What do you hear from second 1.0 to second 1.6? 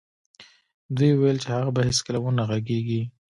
ویل چې